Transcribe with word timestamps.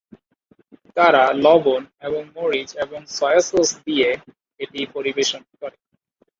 তারা 0.97 1.23
লবণ 1.43 1.81
এবং 2.01 2.21
মরিচ 2.35 2.69
এবং 2.75 2.99
সয়া 3.17 3.41
সস 3.41 3.69
দিয়ে 3.85 4.09
এটি 4.59 4.79
পরিবেশন 4.95 5.41
করে। 5.59 5.77